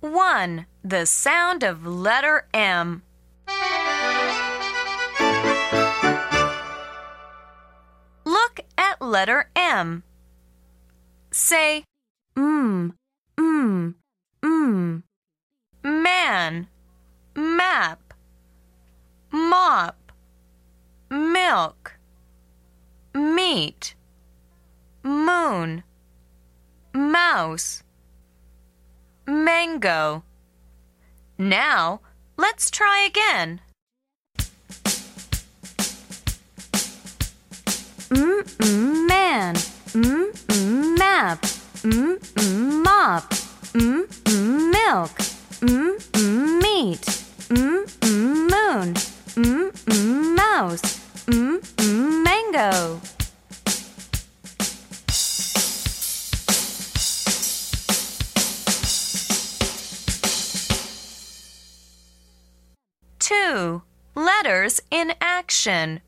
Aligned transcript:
1. 0.00 0.64
The 0.82 1.04
sound 1.04 1.62
of 1.62 1.86
letter 1.86 2.48
M. 2.54 3.02
Look 8.24 8.60
at 8.78 9.02
letter 9.02 9.50
M. 9.54 10.02
Say 11.30 11.84
mm, 12.34 12.94
mm, 13.36 13.94
mm, 14.42 15.02
man, 15.84 16.68
map, 17.36 18.14
mop, 19.30 20.12
milk, 21.10 21.98
meat, 23.14 23.94
moon, 25.02 25.82
mouse, 26.94 27.82
mango. 29.30 30.24
Now, 31.38 32.00
let's 32.36 32.70
try 32.70 33.04
again. 33.06 33.60
mm, 38.10 38.42
mm, 38.58 39.08
man, 39.08 39.54
mm, 39.94 40.32
mm, 40.48 40.98
map, 40.98 41.42
mm, 41.82 42.18
mm, 42.18 42.82
mop, 42.84 43.30
mm, 43.74 44.04
mm, 44.24 44.70
milk, 44.72 45.10
mm, 45.60 45.96
mm, 46.12 46.62
meat, 46.62 47.00
mm, 47.48 47.84
mm, 48.00 48.50
moon, 48.50 48.94
mm, 49.36 49.70
mm, 49.86 50.36
mouse, 50.36 50.82
mm, 51.26 51.60
mm, 51.60 52.24
mango. 52.24 53.00
Two. 63.30 63.82
Letters 64.16 64.80
in 64.90 65.12
action. 65.20 66.00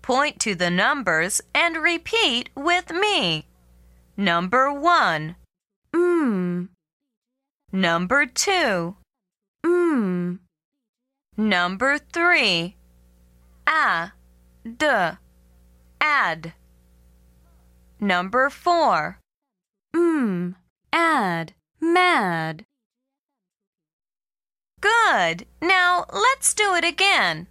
Point 0.00 0.40
to 0.40 0.54
the 0.54 0.70
numbers 0.70 1.42
and 1.54 1.76
repeat 1.76 2.48
with 2.54 2.90
me. 2.90 3.48
Number 4.16 4.72
one, 4.72 5.36
Mm, 5.92 6.68
number 7.70 8.24
two, 8.24 8.96
mm, 9.62 10.38
number 11.36 11.98
three, 11.98 12.76
a, 13.66 14.12
d, 14.64 14.86
add. 16.00 16.54
Number 18.00 18.48
four, 18.48 19.18
mm, 19.94 20.54
add, 21.18 21.52
mad. 21.80 22.64
good. 24.80 25.46
Now 25.60 26.04
let's 26.12 26.54
do 26.54 26.74
it 26.74 26.84
again. 26.84 27.48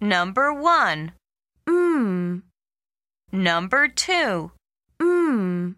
Number 0.00 0.54
one, 0.54 1.12
Mm, 1.68 2.44
number 3.30 3.88
two, 3.88 4.52
mm, 4.98 5.74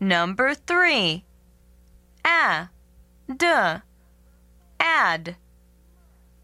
number 0.00 0.54
three, 0.54 1.26
a, 2.24 2.70
d, 3.28 3.46
add. 4.80 5.36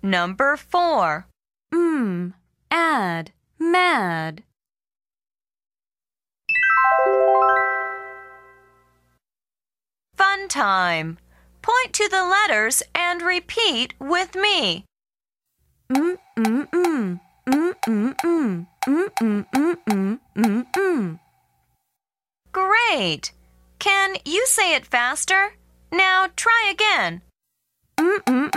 Number 0.03 0.59
four, 0.59 1.27
mm, 1.73 2.35
add, 2.71 3.33
mad. 3.59 4.45
time. 10.49 11.19
Point 11.63 11.93
to 11.93 12.09
the 12.09 12.25
letters 12.25 12.83
and 12.95 13.23
repeat 13.23 13.95
with 13.99 14.35
me. 14.35 14.85
Great. 22.53 23.33
Can 23.79 24.17
you 24.25 24.47
say 24.47 24.75
it 24.75 24.87
faster? 24.87 25.55
Now 25.93 26.29
try 26.37 26.73
again. 26.73 27.23
Mm 27.99 28.23
mm. 28.25 28.49